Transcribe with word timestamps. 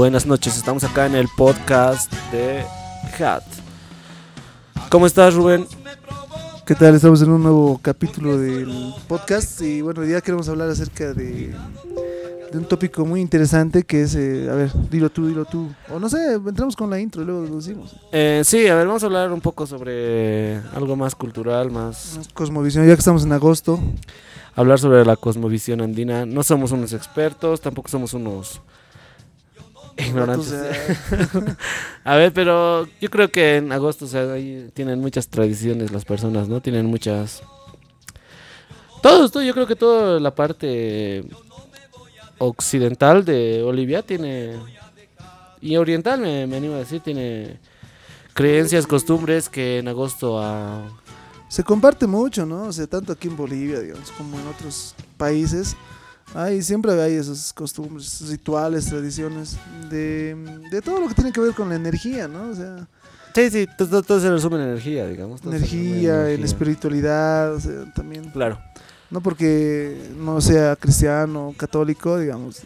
Buenas 0.00 0.24
noches, 0.24 0.56
estamos 0.56 0.82
acá 0.82 1.04
en 1.04 1.14
el 1.14 1.28
podcast 1.36 2.10
de 2.32 2.64
Hat. 3.22 3.42
¿Cómo 4.88 5.04
estás, 5.04 5.34
Rubén? 5.34 5.66
¿Qué 6.64 6.74
tal? 6.74 6.94
Estamos 6.94 7.20
en 7.20 7.30
un 7.30 7.42
nuevo 7.42 7.78
capítulo 7.82 8.38
del 8.38 8.94
podcast 9.06 9.60
y 9.60 9.82
bueno, 9.82 10.00
hoy 10.00 10.08
día 10.08 10.22
queremos 10.22 10.48
hablar 10.48 10.70
acerca 10.70 11.12
de, 11.12 11.54
de 12.50 12.58
un 12.58 12.64
tópico 12.64 13.04
muy 13.04 13.20
interesante 13.20 13.82
que 13.82 14.00
es, 14.00 14.14
eh, 14.14 14.48
a 14.50 14.54
ver, 14.54 14.70
dilo 14.88 15.10
tú, 15.10 15.26
dilo 15.26 15.44
tú. 15.44 15.68
O 15.90 16.00
no 16.00 16.08
sé, 16.08 16.32
entramos 16.32 16.76
con 16.76 16.88
la 16.88 16.98
intro 16.98 17.20
y 17.20 17.26
luego 17.26 17.44
lo 17.44 17.56
decimos. 17.56 17.94
Eh, 18.10 18.40
sí, 18.42 18.68
a 18.68 18.76
ver, 18.76 18.86
vamos 18.86 19.02
a 19.02 19.06
hablar 19.06 19.30
un 19.30 19.42
poco 19.42 19.66
sobre 19.66 20.62
algo 20.74 20.96
más 20.96 21.14
cultural, 21.14 21.70
más... 21.70 22.18
Cosmovisión, 22.32 22.86
ya 22.86 22.94
que 22.94 23.00
estamos 23.00 23.24
en 23.24 23.32
agosto. 23.32 23.78
Hablar 24.56 24.78
sobre 24.78 25.04
la 25.04 25.16
cosmovisión 25.16 25.82
andina. 25.82 26.24
No 26.24 26.42
somos 26.42 26.72
unos 26.72 26.94
expertos, 26.94 27.60
tampoco 27.60 27.90
somos 27.90 28.14
unos 28.14 28.62
ignorantes. 30.06 30.52
a 32.04 32.16
ver, 32.16 32.32
pero 32.32 32.86
yo 33.00 33.10
creo 33.10 33.30
que 33.30 33.56
en 33.56 33.72
agosto, 33.72 34.04
o 34.04 34.08
sea, 34.08 34.32
ahí 34.32 34.70
tienen 34.74 35.00
muchas 35.00 35.28
tradiciones 35.28 35.90
las 35.90 36.04
personas, 36.04 36.48
¿no? 36.48 36.60
Tienen 36.60 36.86
muchas... 36.86 37.42
Todo 39.02 39.24
esto, 39.24 39.42
yo 39.42 39.54
creo 39.54 39.66
que 39.66 39.76
toda 39.76 40.20
la 40.20 40.34
parte 40.34 41.24
occidental 42.38 43.24
de 43.24 43.62
Bolivia 43.62 44.02
tiene... 44.02 44.56
Y 45.62 45.76
oriental, 45.76 46.20
me, 46.20 46.46
me 46.46 46.56
animo 46.56 46.74
a 46.74 46.78
decir, 46.78 47.00
tiene 47.00 47.58
creencias, 48.32 48.86
costumbres 48.86 49.48
que 49.48 49.78
en 49.78 49.88
agosto 49.88 50.40
a... 50.40 50.88
Se 51.48 51.64
comparte 51.64 52.06
mucho, 52.06 52.46
¿no? 52.46 52.64
O 52.64 52.72
sea, 52.72 52.86
tanto 52.86 53.12
aquí 53.12 53.28
en 53.28 53.36
Bolivia, 53.36 53.80
digamos, 53.80 54.10
como 54.12 54.38
en 54.38 54.46
otros 54.46 54.94
países. 55.16 55.76
Hay, 56.34 56.62
siempre 56.62 56.92
hay 57.02 57.14
esas 57.14 57.52
costumbres, 57.52 58.22
rituales, 58.28 58.86
tradiciones, 58.86 59.56
de, 59.90 60.36
de 60.70 60.80
todo 60.82 61.00
lo 61.00 61.08
que 61.08 61.14
tiene 61.14 61.32
que 61.32 61.40
ver 61.40 61.54
con 61.54 61.68
la 61.68 61.74
energía, 61.74 62.28
¿no? 62.28 62.50
O 62.50 62.54
sea, 62.54 62.86
Sí, 63.34 63.48
sí, 63.50 63.66
todo, 63.78 64.02
todo 64.02 64.18
se 64.20 64.28
resume 64.30 64.56
en 64.56 64.62
energía, 64.62 65.06
digamos. 65.06 65.40
en 65.42 65.50
energía, 65.50 66.30
en 66.30 66.42
espiritualidad, 66.42 67.54
o 67.54 67.60
sea, 67.60 67.92
también. 67.94 68.28
Claro. 68.30 68.58
No 69.08 69.20
porque 69.20 70.00
no 70.18 70.40
sea 70.40 70.74
cristiano, 70.76 71.54
católico, 71.56 72.18
digamos, 72.18 72.62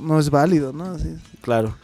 no 0.00 0.18
es 0.18 0.28
válido, 0.30 0.72
¿no? 0.72 0.84
Así, 0.92 1.16
Claro. 1.42 1.74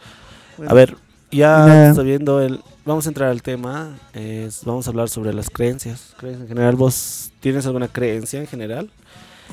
bueno. 0.57 0.71
A 0.71 0.73
ver, 0.75 0.95
ya 1.31 1.93
sabiendo 1.95 2.41
el... 2.41 2.59
Vamos 2.85 3.05
a 3.05 3.09
entrar 3.09 3.29
al 3.29 3.41
tema. 3.43 3.97
es- 4.13 4.63
vamos 4.65 4.87
a 4.87 4.91
hablar 4.91 5.09
sobre 5.09 5.33
las 5.33 5.49
creencias. 5.49 6.13
Creencias 6.17 6.43
en 6.43 6.47
general, 6.47 6.75
¿vos 6.75 7.31
tienes 7.39 7.65
alguna 7.65 7.87
creencia 7.87 8.39
en 8.39 8.47
general? 8.47 8.89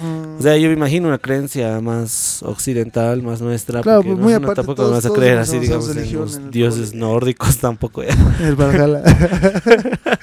Mm, 0.03 0.39
O 0.39 0.43
sea, 0.43 0.57
yo 0.57 0.69
me 0.69 0.75
imagino 0.75 1.07
una 1.09 1.19
creencia 1.19 1.81
más 1.81 2.43
occidental, 2.43 3.23
más 3.23 3.41
nuestra. 3.41 3.81
Claro, 3.81 4.03
porque 4.03 4.17
no, 4.17 4.23
muy 4.23 4.33
no 4.33 4.39
aparte, 4.39 4.55
tampoco 4.57 4.77
todos- 4.77 4.91
me 4.91 4.97
vas 4.97 5.07
a 5.07 5.11
creer 5.11 5.39
así, 5.39 5.59
digamos, 5.59 5.89
en 5.97 6.13
los 6.13 6.37
en 6.37 6.51
dioses 6.51 6.95
nórdicos 6.95 7.57
tampoco. 7.61 8.03
Ya, 8.03 8.37
el 8.41 8.57
Valhalla. 8.57 9.03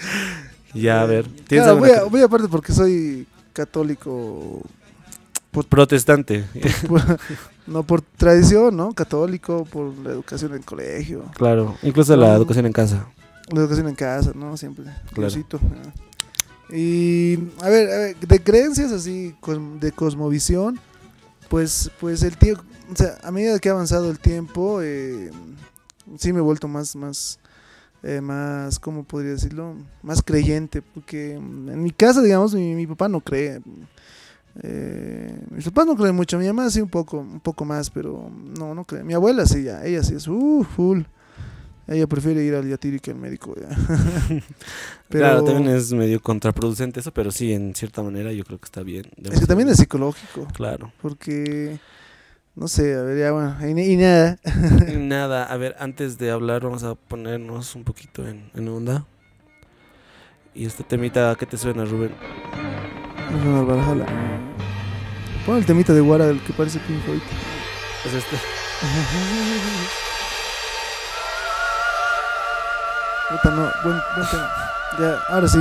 Ya, 0.73 1.01
a 1.01 1.05
ver. 1.05 1.25
¿Tienes 1.25 1.65
Claro, 1.65 1.71
alguna 1.71 1.91
muy, 1.91 1.99
a- 1.99 2.05
muy 2.09 2.21
aparte 2.21 2.47
porque 2.47 2.71
soy 2.71 3.27
católico, 3.53 4.61
protestante? 5.69 6.45
por- 6.87 7.19
no 7.67 7.83
por 7.83 8.01
tradición, 8.01 8.75
¿no? 8.77 8.93
Católico, 8.93 9.65
por 9.65 9.93
la 9.99 10.11
educación 10.11 10.51
en 10.51 10.57
el 10.59 10.65
colegio, 10.65 11.25
claro, 11.35 11.75
incluso 11.83 12.15
la 12.15 12.29
No. 12.29 12.35
educación 12.35 12.65
en 12.65 12.73
casa. 12.73 13.05
la 13.49 13.59
educación 13.61 13.89
en 13.89 13.95
casa, 13.95 14.31
¿no? 14.33 14.55
Siempre. 14.55 14.85
Claro. 15.13 15.33
Ah. 15.53 15.91
Y, 16.71 17.37
a 17.59 17.69
ver, 17.69 17.91
a 17.91 17.97
ver, 17.97 18.17
de 18.17 18.39
creencias 18.43 18.91
así, 18.91 19.35
de 19.79 19.91
cosmovisión, 19.91 20.79
pues, 21.49 21.91
pues 21.99 22.23
el 22.23 22.37
tío, 22.37 22.55
o 22.91 22.95
sea, 22.95 23.17
a 23.23 23.31
medida 23.31 23.59
que 23.59 23.69
ha 23.69 23.73
avanzado 23.73 24.09
el 24.09 24.19
tiempo, 24.19 24.81
eh, 24.81 25.31
sí 26.17 26.31
me 26.31 26.39
he 26.39 26.41
vuelto 26.41 26.67
más, 26.69 26.95
más, 26.95 27.39
eh, 28.03 28.21
más, 28.21 28.79
¿cómo 28.79 29.03
podría 29.03 29.31
decirlo? 29.31 29.75
Más 30.01 30.21
creyente, 30.21 30.81
porque 30.81 31.33
en 31.33 31.83
mi 31.83 31.91
casa, 31.91 32.21
digamos, 32.21 32.53
mi, 32.53 32.73
mi 32.75 32.87
papá 32.87 33.09
no 33.09 33.19
cree. 33.19 33.61
Eh, 34.63 35.45
mis 35.49 35.65
papás 35.65 35.85
no 35.85 35.95
creen 35.95 36.15
mucho, 36.15 36.37
mi 36.37 36.47
mamá 36.47 36.69
sí 36.69 36.81
un 36.81 36.89
poco, 36.89 37.19
un 37.19 37.39
poco 37.39 37.65
más, 37.65 37.89
pero 37.89 38.29
no, 38.57 38.73
no 38.73 38.85
cree. 38.85 39.03
Mi 39.03 39.13
abuela 39.13 39.45
sí, 39.45 39.63
ya, 39.63 39.83
ella 39.85 40.03
sí 40.03 40.15
es, 40.15 40.27
uh, 40.27 40.65
full. 40.75 41.01
Ella 41.87 42.07
prefiere 42.07 42.43
ir 42.43 42.53
al 42.55 42.69
yatiri 42.69 42.99
que 42.99 43.11
al 43.11 43.17
médico, 43.17 43.55
ya. 43.59 43.67
Claro, 45.09 45.43
también 45.43 45.75
es 45.75 45.91
medio 45.91 46.21
contraproducente 46.21 46.99
eso, 47.01 47.11
pero 47.11 47.31
sí, 47.31 47.51
en 47.53 47.75
cierta 47.75 48.01
manera 48.01 48.31
yo 48.31 48.43
creo 48.45 48.59
que 48.59 48.65
está 48.65 48.81
bien. 48.83 49.11
Es 49.23 49.39
que 49.41 49.45
también 49.45 49.67
es 49.69 49.77
psicológico, 49.77 50.47
Claro. 50.53 50.93
porque, 51.01 51.79
no 52.55 52.67
sé, 52.69 52.95
a 52.95 53.01
ver, 53.01 53.17
ya 53.19 53.31
bueno, 53.31 53.57
y, 53.61 53.93
y 53.93 53.97
nada. 53.97 54.39
Nada, 54.97 55.43
a 55.45 55.57
ver, 55.57 55.75
antes 55.79 56.17
de 56.17 56.31
hablar 56.31 56.61
vamos 56.63 56.83
a 56.83 56.95
ponernos 56.95 57.75
un 57.75 57.83
poquito 57.83 58.25
en, 58.27 58.49
en 58.55 58.67
onda. 58.69 59.05
Y 60.53 60.65
este 60.65 60.83
temita, 60.83 61.35
¿qué 61.37 61.45
te 61.45 61.57
suena, 61.57 61.83
Rubén? 61.85 62.11
No 63.43 63.65
Valhalla. 63.65 64.05
Pon 65.45 65.57
el 65.57 65.65
temita 65.65 65.93
de 65.93 66.01
Guara 66.01 66.27
del 66.27 66.39
que 66.41 66.53
parece 66.53 66.79
Pink 66.79 67.01
Floyd. 67.03 67.21
Es 68.05 68.13
este. 68.13 68.35
Puta, 73.41 73.55
no, 73.55 73.61
buen, 73.83 74.01
buen 74.15 74.29
tema. 74.29 74.51
Ya, 74.99 75.19
ahora 75.29 75.47
sí. 75.47 75.59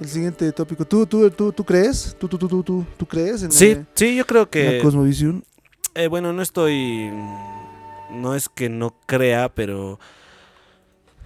El 0.00 0.08
siguiente 0.08 0.52
tópico. 0.52 0.84
¿Tú, 0.84 1.06
tú, 1.06 1.30
tú, 1.30 1.52
tú 1.52 1.64
crees? 1.64 2.14
¿Tú, 2.18 2.28
tú, 2.28 2.36
tú, 2.38 2.48
tú, 2.48 2.62
tú, 2.62 2.86
tú 2.98 3.06
crees 3.06 3.42
en 3.42 3.52
Sí, 3.52 3.74
la, 3.76 3.84
sí, 3.94 4.14
yo 4.16 4.26
creo 4.26 4.42
en 4.42 4.48
que... 4.48 4.76
la 4.78 4.82
cosmovisión? 4.82 5.44
eh, 5.94 6.08
bueno, 6.08 6.32
no 6.32 6.42
estoy... 6.42 7.10
No 8.10 8.34
es 8.34 8.48
que 8.48 8.68
no 8.68 8.94
crea, 9.06 9.48
pero... 9.48 9.98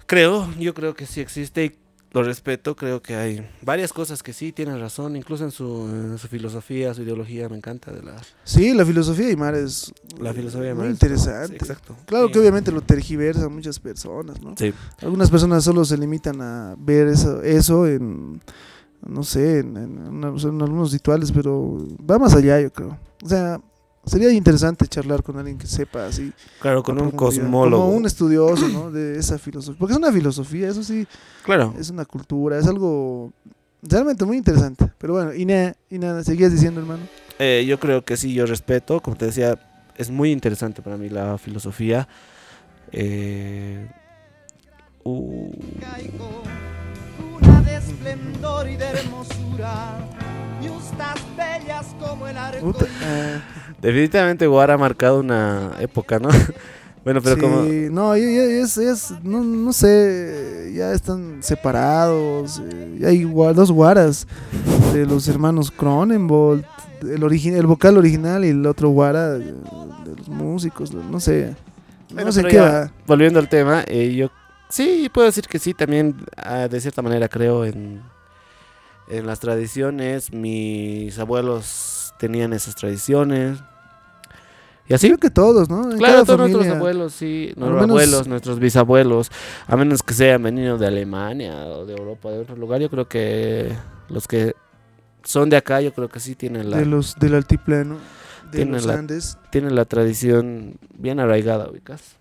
Creo, 0.05 0.49
yo 0.59 0.73
creo 0.73 0.93
que 0.93 1.05
sí 1.05 1.21
existe 1.21 1.63
y 1.65 1.75
lo 2.11 2.23
respeto. 2.23 2.75
Creo 2.75 3.01
que 3.01 3.15
hay 3.15 3.47
varias 3.61 3.93
cosas 3.93 4.21
que 4.23 4.33
sí 4.33 4.51
tienes 4.51 4.79
razón, 4.79 5.15
incluso 5.15 5.43
en 5.43 5.51
su, 5.51 5.87
en 5.89 6.17
su 6.17 6.27
filosofía, 6.27 6.93
su 6.93 7.03
ideología, 7.03 7.47
me 7.49 7.57
encanta 7.57 7.91
de 7.91 8.03
la, 8.03 8.15
Sí, 8.43 8.73
la 8.73 8.85
filosofía 8.85 9.25
de 9.25 9.31
Aymar 9.31 9.55
es 9.55 9.93
la 10.19 10.33
filosofía 10.33 10.67
de 10.69 10.73
muy 10.75 10.87
interesante. 10.87 11.55
Exacto. 11.55 11.95
Claro 12.05 12.27
Sí. 12.27 12.33
que 12.33 12.39
obviamente 12.39 12.71
lo 12.71 12.81
tergiversan 12.81 13.53
muchas 13.53 13.79
personas, 13.79 14.41
¿no? 14.41 14.55
Sí, 14.57 14.73
Algunas 15.01 15.29
personas 15.31 15.63
solo 15.63 15.85
se 15.85 15.97
limitan 15.97 16.41
a 16.41 16.75
ver 16.77 17.07
eso, 17.07 17.41
eso 17.43 17.87
en, 17.87 18.41
no 19.07 19.23
sé, 19.23 19.59
en, 19.59 19.77
en- 19.77 20.23
en 20.23 20.61
algunos 20.61 20.91
rituales, 20.91 21.31
pero 21.31 21.77
va 22.09 22.19
más 22.19 22.33
allá, 22.35 22.59
yo 22.61 22.71
creo. 22.71 22.97
O 23.23 23.29
sea, 23.29 23.59
sería 24.05 24.31
interesante 24.31 24.87
charlar 24.87 25.23
con 25.23 25.37
alguien 25.37 25.57
que 25.57 25.67
sepa 25.67 26.05
así. 26.05 26.31
claro, 26.59 26.83
con 26.83 27.01
un 27.01 27.11
cosmólogo. 27.11 27.83
Como 27.85 27.95
un 27.97 28.05
estudioso, 28.05 28.67
¿no? 28.69 28.91
De 28.91 29.17
esa 29.19 29.37
filosofía. 29.37 29.77
Porque 29.79 29.93
es 29.93 29.97
una 29.99 30.11
filosofía, 30.11 30.69
eso 30.69 30.83
sí, 30.83 31.07
Claro. 31.43 31.73
es 31.79 31.89
una 31.89 32.05
cultura, 32.05 32.57
es 32.57 32.67
algo 32.67 33.31
realmente 33.81 34.25
muy 34.25 34.37
interesante. 34.37 34.91
Pero 34.97 35.13
bueno, 35.13 35.33
y 35.33 35.45
nada, 35.45 35.75
y 35.89 35.97
nada, 35.99 36.23
seguías 36.23 36.51
diciendo, 36.51 36.81
hermano. 36.81 37.03
Eh, 37.39 37.65
yo 37.67 37.79
creo 37.79 38.03
que 38.03 38.17
sí, 38.17 38.33
yo 38.33 38.45
respeto, 38.45 39.01
como 39.01 39.17
te 39.17 39.25
decía, 39.25 39.57
es 39.97 40.09
muy 40.11 40.31
interesante 40.31 40.81
para 40.81 40.97
mí 40.97 41.09
la 41.09 41.37
filosofía. 41.37 42.07
Eh, 42.91 43.87
uh, 45.03 45.51
caigo, 45.79 46.43
cuna 47.39 47.61
de 47.61 47.77
esplendor 47.77 48.69
y 48.69 48.75
de 48.75 48.85
hermosura, 48.85 49.97
justas 50.09 50.19
bellas 50.19 50.30
como 51.99 52.27
el 52.27 52.37
arco 52.37 52.73
definitivamente 53.81 54.47
Guara 54.47 54.75
ha 54.75 54.77
marcado 54.77 55.19
una 55.19 55.71
época, 55.79 56.19
¿no? 56.19 56.29
bueno, 57.03 57.19
pero 57.21 57.35
sí, 57.35 57.41
como... 57.41 57.63
no, 57.63 58.15
ya, 58.15 58.23
ya- 58.25 58.45
ya 58.45 58.61
es, 58.63 58.77
es- 58.77 59.13
no, 59.23 59.43
no 59.43 59.73
sé, 59.73 60.71
ya 60.75 60.91
están 60.93 61.41
separados, 61.41 62.61
eh, 62.63 62.97
ya 62.99 63.07
hay 63.09 63.23
gua- 63.23 63.53
dos 63.53 63.71
guaras 63.71 64.27
de 64.93 65.05
los 65.05 65.27
hermanos 65.27 65.71
Cronenbolt, 65.71 66.65
el, 67.01 67.21
origi- 67.23 67.53
el 67.53 67.65
vocal 67.65 67.97
original 67.97 68.45
y 68.45 68.49
el 68.49 68.65
otro 68.65 68.89
guara 68.89 69.29
de, 69.31 69.45
de 69.45 70.15
los 70.17 70.27
músicos, 70.29 70.93
no 70.93 71.19
sé, 71.19 71.55
Bueno, 72.09 72.27
no 72.27 72.31
sé 72.31 72.43
qué 72.43 72.55
ya, 72.57 72.61
va. 72.63 72.91
Volviendo 73.07 73.39
al 73.39 73.49
tema, 73.49 73.83
eh, 73.87 74.13
yo 74.13 74.29
sí 74.69 75.09
puedo 75.11 75.25
decir 75.27 75.47
que 75.47 75.57
sí, 75.59 75.73
también 75.73 76.15
ah, 76.37 76.67
de 76.67 76.79
cierta 76.81 77.01
manera 77.01 77.27
creo 77.27 77.65
en, 77.65 78.01
en 79.11 79.27
las 79.27 79.39
tradiciones. 79.39 80.31
Mis 80.33 81.17
abuelos 81.19 82.13
tenían 82.19 82.53
esas 82.53 82.75
tradiciones. 82.75 83.59
Y 84.87 84.93
así, 84.93 85.07
Creo 85.07 85.19
que 85.19 85.29
todos, 85.29 85.69
¿no? 85.69 85.89
En 85.91 85.97
Claro, 85.97 86.25
todos 86.25 86.39
nuestros 86.39 86.67
abuelos, 86.67 87.13
sí, 87.13 87.53
nuestros 87.55 87.81
menos- 87.81 87.89
abuelos, 87.91 88.27
nuestros 88.27 88.59
bisabuelos, 88.59 89.31
a 89.67 89.77
menos 89.77 90.03
que 90.03 90.13
sean 90.13 90.43
venidos 90.43 90.79
de 90.79 90.87
Alemania 90.87 91.65
o 91.67 91.85
de 91.85 91.93
Europa, 91.93 92.29
de 92.31 92.39
otro 92.39 92.55
lugar, 92.57 92.81
yo 92.81 92.89
creo 92.89 93.07
que 93.07 93.71
los 94.09 94.27
que 94.27 94.53
son 95.23 95.49
de 95.49 95.55
acá, 95.55 95.79
yo 95.81 95.93
creo 95.93 96.09
que 96.09 96.19
sí 96.19 96.35
tienen 96.35 96.69
la, 96.71 96.77
de 96.77 96.85
los 96.87 97.15
del 97.19 97.35
altiplano, 97.35 97.99
de 98.45 98.51
Tienen 98.57 98.73
los 98.73 98.85
la- 98.85 98.95
Andes. 98.95 99.37
tienen 99.49 99.75
la 99.75 99.85
tradición 99.85 100.75
bien 100.97 101.19
arraigada, 101.21 101.69
ubicas. 101.69 102.17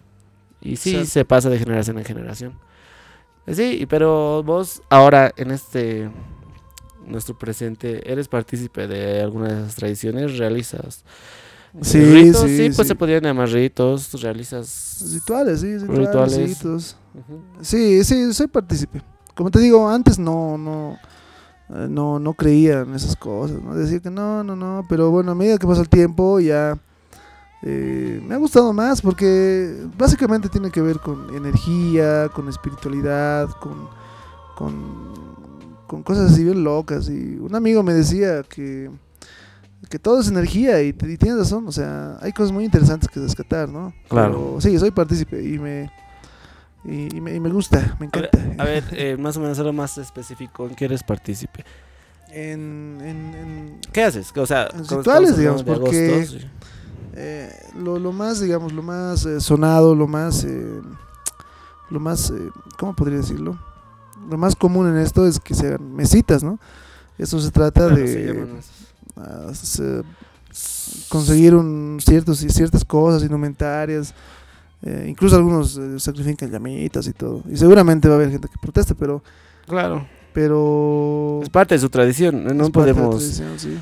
Y 0.61 0.77
sí, 0.77 0.91
Exacto. 0.91 1.11
se 1.11 1.25
pasa 1.25 1.49
de 1.51 1.59
generación 1.59 1.99
en 1.99 2.05
generación. 2.05 2.59
Sí, 3.51 3.85
pero 3.89 4.45
vos 4.45 4.83
ahora 4.91 5.33
en 5.37 5.51
este 5.51 6.09
nuestro 7.07 7.37
presente, 7.37 8.11
¿eres 8.11 8.29
partícipe 8.29 8.87
de 8.87 9.21
alguna 9.23 9.49
de 9.49 9.61
esas 9.63 9.75
tradiciones? 9.77 10.39
¿Realizas 10.39 11.05
Sí, 11.83 12.01
ritos, 12.01 12.41
sí, 12.43 12.57
sí, 12.57 12.71
pues 12.75 12.87
sí. 12.87 12.89
se 12.89 12.95
podrían 12.97 13.23
llamar 13.23 13.49
ritos, 13.49 14.21
realizas 14.23 15.05
Rituales, 15.13 15.61
sí, 15.61 15.79
rituales, 15.79 15.99
Rituales. 16.09 16.37
ritos. 16.37 16.97
Ujú. 17.15 17.43
Sí, 17.63 18.03
sí, 18.05 18.33
soy 18.35 18.49
partícipe. 18.49 19.01
Como 19.37 19.51
te 19.51 19.61
digo, 19.61 19.89
antes 19.89 20.19
no, 20.19 20.59
no, 20.59 20.99
eh, 21.71 21.87
no, 21.89 22.19
no 22.19 22.35
creía 22.35 22.81
en 22.81 22.95
esas 22.95 23.15
cosas, 23.17 23.63
¿no? 23.63 23.75
Decía 23.75 24.01
que 24.01 24.11
no, 24.11 24.43
no, 24.43 24.57
no, 24.57 24.85
pero 24.89 25.11
bueno, 25.11 25.31
a 25.33 25.35
medida 25.35 25.59
que 25.59 25.67
pasa 25.67 25.81
el 25.83 25.89
tiempo 25.89 26.41
ya 26.41 26.77
eh, 27.63 28.21
me 28.27 28.35
ha 28.35 28.39
gustado 28.39 28.73
más 28.73 29.01
porque 29.01 29.87
básicamente 29.97 30.49
tiene 30.49 30.71
que 30.71 30.81
ver 30.81 30.99
con 30.99 31.35
energía, 31.37 32.29
con 32.35 32.49
espiritualidad, 32.49 33.49
con, 33.61 33.89
con, 34.57 35.10
con 35.91 36.05
cosas 36.05 36.31
así 36.31 36.45
bien 36.45 36.63
locas. 36.63 37.09
Y 37.09 37.37
un 37.41 37.53
amigo 37.57 37.83
me 37.83 37.93
decía 37.93 38.45
que, 38.45 38.89
que 39.89 39.99
todo 39.99 40.21
es 40.21 40.29
energía 40.29 40.81
y, 40.83 40.89
y 40.91 41.17
tienes 41.17 41.37
razón, 41.37 41.67
o 41.67 41.73
sea, 41.73 42.17
hay 42.21 42.33
cosas 42.33 42.53
muy 42.53 42.65
interesantes 42.65 43.09
que 43.09 43.19
rescatar, 43.19 43.69
¿no? 43.69 43.93
Claro. 44.09 44.33
Pero 44.57 44.61
sí, 44.61 44.79
soy 44.79 44.93
partícipe 44.93 45.43
y 45.43 45.59
me, 45.59 45.91
y, 46.85 47.17
y 47.17 47.21
me, 47.21 47.35
y 47.35 47.41
me 47.41 47.51
gusta, 47.51 47.97
me 47.99 48.07
A 48.07 48.11
ver, 48.21 48.31
encanta. 48.33 48.63
a 48.63 48.67
ver, 48.67 48.85
eh, 48.93 49.17
más 49.17 49.37
o 49.37 49.41
menos 49.41 49.59
algo 49.59 49.73
más 49.73 49.99
específico, 49.99 50.69
¿en 50.69 50.77
qué 50.77 50.85
eres 50.85 51.03
partícipe? 51.03 51.65
En, 52.31 52.99
en- 53.01 53.35
en, 53.35 53.81
¿Qué 53.93 54.05
haces? 54.05 54.33
O 54.37 54.47
sea, 54.47 54.69
como 54.69 54.99
rituales, 55.01 55.37
digamos, 55.37 55.65
porque- 55.65 56.15
agosto, 56.21 56.39
sí. 56.39 56.47
eh, 57.15 57.53
lo, 57.77 57.99
lo 57.99 58.13
más, 58.13 58.39
digamos, 58.41 58.73
lo 58.73 58.85
más 58.85 59.27
eh, 59.27 59.41
sonado, 59.41 59.97
lo 59.97 60.07
más, 60.07 60.45
eh, 60.45 60.81
lo 61.91 61.99
más, 61.99 62.31
eh, 62.31 62.49
¿cómo 62.79 62.95
podría 62.95 63.19
decirlo? 63.19 63.59
Lo 64.29 64.37
más 64.39 64.57
común 64.57 64.89
en 64.89 64.97
esto 64.99 65.27
es 65.27 65.39
que 65.41 65.55
se 65.55 65.67
hagan 65.69 65.95
mesitas, 65.95 66.43
¿no? 66.43 66.59
Eso 67.19 67.41
se 67.41 67.51
trata 67.51 67.87
Claro, 67.89 67.97
de 67.97 68.47
ah, 69.17 69.51
se- 69.55 70.03
conseguir 71.09 71.55
un 71.55 71.99
ciertos 72.01 72.39
ciertas 72.39 72.85
cosas 72.85 73.23
indumentarias. 73.23 74.15
eh, 74.83 75.07
incluso 75.09 75.37
algunos 75.37 75.77
eh, 75.77 76.01
sacrifican 76.01 76.51
llamitas 76.51 77.07
y 77.07 77.13
todo. 77.13 77.43
Y 77.51 77.57
seguramente 77.57 78.09
va 78.09 78.15
a 78.15 78.17
haber 78.17 78.31
gente 78.31 78.49
que 78.49 78.55
proteste, 78.61 78.95
pero, 78.95 79.23
Claro, 79.67 80.07
pero 80.33 81.41
es 81.43 81.51
parte 81.51 81.75
de 81.75 81.81
su 81.81 81.91
tradición. 81.91 82.45
No 82.45 82.65
es 82.65 82.71
parte 82.71 82.93
de 82.95 82.95
la 82.95 83.07
podemos, 83.09 83.17
tradición, 83.19 83.59
sí. 83.59 83.79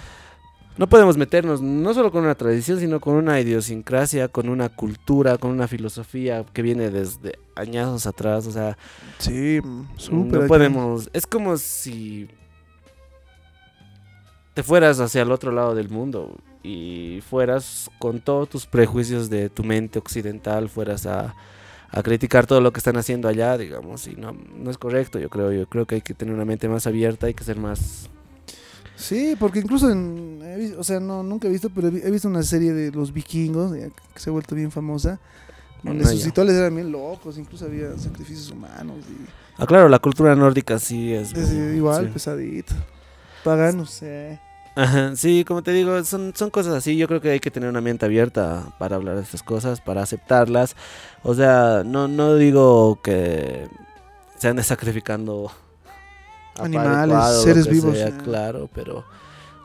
No 0.79 0.89
podemos 0.89 1.17
meternos 1.17 1.61
no 1.61 1.93
solo 1.93 2.11
con 2.13 2.23
una 2.25 2.35
tradición, 2.37 2.79
sino 2.79 3.01
con 3.01 3.15
una 3.17 3.41
idiosincrasia, 3.41 4.29
con 4.29 4.49
una 4.49 4.69
cultura, 4.69 5.37
con 5.37 5.51
una 5.51 5.69
filosofía 5.69 6.45
que 6.53 6.63
viene 6.63 6.91
desde 6.91 7.39
años 7.57 8.07
atrás. 8.07 8.47
O 8.47 8.53
sea, 8.53 8.79
Sí, 9.19 9.61
súper. 9.97 10.43
no 10.43 10.47
podemos. 10.47 11.11
Es 11.13 11.27
como 11.27 11.57
si 11.57 12.29
te 14.55 14.63
fueras 14.63 15.01
hacia 15.01 15.23
el 15.23 15.33
otro 15.33 15.53
lado 15.53 15.75
del 15.75 15.89
mundo 15.89 16.37
y 16.63 17.21
fueras 17.29 17.91
con 17.99 18.21
todos 18.21 18.49
tus 18.49 18.67
prejuicios 18.67 19.31
de 19.31 19.49
tu 19.51 19.65
mente 19.65 19.99
occidental, 19.99 20.69
fueras 20.69 21.07
a, 21.07 21.35
a 21.91 22.03
criticar 22.03 22.47
todo 22.47 22.61
lo 22.61 22.73
que 22.73 22.79
están 22.79 22.97
haciendo 22.97 23.29
allá, 23.29 23.57
digamos, 23.57 24.07
y 24.09 24.17
no, 24.17 24.33
no 24.33 24.71
es 24.71 24.79
correcto, 24.79 25.19
yo 25.19 25.29
creo. 25.29 25.53
Yo 25.53 25.67
creo 25.69 25.87
que 25.87 25.97
hay 25.97 26.01
que 26.03 26.15
tener 26.15 26.35
una 26.35 26.45
mente 26.45 26.69
más 26.69 26.87
abierta, 26.87 27.27
hay 27.27 27.35
que 27.35 27.45
ser 27.45 27.57
más. 27.59 28.11
Sí, 28.99 29.37
porque 29.39 29.61
incluso 29.61 29.91
en, 29.91 30.75
o 30.77 30.83
sea, 30.83 30.99
no, 30.99 31.23
nunca 31.23 31.47
he 31.47 31.51
visto, 31.51 31.71
pero 31.71 31.87
he 31.89 31.91
vi- 31.93 32.01
he 32.03 32.11
visto 32.11 32.27
una 32.29 32.43
serie 32.43 32.73
de 32.73 32.91
los 32.91 33.13
vikingos, 33.13 33.71
ya 33.79 33.87
que 33.89 34.21
se 34.21 34.29
ha 34.29 34.33
vuelto 34.33 34.55
bien 34.57 34.73
famosa, 34.73 35.21
donde 35.85 36.05
Ah, 36.05 36.09
sus 36.09 36.25
rituales 36.25 36.55
eran 36.57 36.75
bien 36.75 36.91
locos, 36.91 37.39
incluso 37.39 37.65
había 37.67 37.97
sacrificios 37.97 38.51
humanos, 38.51 38.97
y, 39.09 39.25
Ah, 39.57 39.67
claro, 39.67 39.89
la 39.89 39.99
cultura 40.01 40.35
nórdica 40.35 40.79
sí 40.81 41.13
es. 41.13 41.33
es 41.33 41.53
igual, 41.77 42.07
sí. 42.07 42.13
pesadito. 42.13 42.75
Paganos, 43.45 43.91
sé. 43.91 44.41
Ajá, 44.75 45.15
sí, 45.17 45.45
como 45.47 45.63
te 45.63 45.73
digo, 45.73 46.05
son, 46.05 46.33
son 46.37 46.51
cosas 46.51 46.75
así. 46.75 46.97
Yo 46.97 47.09
creo 47.09 47.21
que 47.21 47.31
hay 47.31 47.41
que 47.41 47.51
tener 47.51 47.69
una 47.69 47.81
mente 47.81 48.05
abierta 48.07 48.75
para 48.79 48.95
hablar 48.97 49.17
de 49.17 49.23
estas 49.23 49.43
cosas, 49.43 49.81
para 49.81 50.03
aceptarlas. 50.03 50.77
O 51.25 51.35
sea, 51.35 51.83
no, 51.85 52.07
no 52.07 52.37
digo 52.37 53.01
que 53.03 53.67
se 54.39 54.47
ande 54.49 54.63
sacrificando 54.63 55.51
Animales, 56.59 57.43
seres 57.43 57.69
vivos, 57.69 57.97
sea, 57.97 58.09
eh. 58.09 58.19
claro, 58.23 58.69
pero 58.75 59.05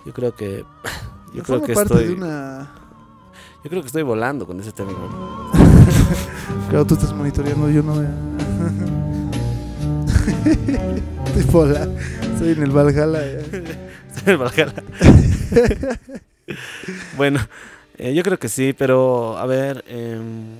yo 0.05 0.13
creo 0.13 0.35
que 0.35 0.65
yo 1.33 1.43
creo 1.43 1.61
que 1.61 1.73
parte 1.73 1.93
estoy 1.93 2.07
de 2.07 2.13
una... 2.13 2.71
yo 3.63 3.69
creo 3.69 3.81
que 3.81 3.87
estoy 3.87 4.03
volando 4.03 4.45
con 4.45 4.59
ese 4.59 4.71
tema. 4.71 4.91
Claro, 6.69 6.85
tú 6.85 6.95
estás 6.95 7.13
monitoreando, 7.13 7.69
yo 7.69 7.83
no... 7.83 8.01
Estoy 11.25 11.43
pola, 11.51 11.87
estoy 12.33 12.51
en 12.51 12.63
el 12.63 12.71
Valhalla. 12.71 13.21
ya. 13.25 14.31
El 14.31 14.37
Valhalla. 14.37 14.83
bueno, 17.17 17.39
eh, 17.97 18.13
yo 18.13 18.23
creo 18.23 18.39
que 18.39 18.49
sí, 18.49 18.73
pero 18.73 19.37
a 19.37 19.45
ver, 19.45 19.83
em, 19.87 20.59